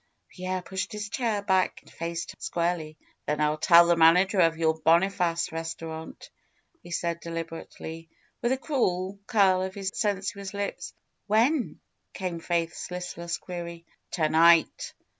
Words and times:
Pierre 0.29 0.63
pushed 0.63 0.93
his 0.93 1.09
chair 1.09 1.43
back 1.43 1.79
and 1.83 1.91
faced 1.91 2.31
her 2.31 2.37
squarely. 2.39 2.97
'^Then 3.27 3.39
I'll 3.39 3.59
tell 3.59 3.85
the 3.85 3.95
manager 3.95 4.39
of 4.39 4.55
the 4.57 4.81
Boniface 4.83 5.51
res 5.51 5.75
taurant," 5.75 6.31
he 6.81 6.89
said 6.89 7.19
deliberately, 7.19 8.09
with 8.41 8.51
a 8.51 8.57
cruel 8.57 9.19
curl 9.27 9.61
of 9.61 9.75
his 9.75 9.91
sensuous 9.93 10.55
lips. 10.55 10.95
'^When?" 11.29 11.75
came 12.13 12.39
Faith's 12.39 12.89
listless 12.89 13.37
query. 13.37 13.85
To 14.13 14.27
night 14.27 14.95